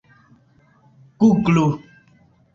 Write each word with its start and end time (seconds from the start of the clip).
guglu 1.19 1.67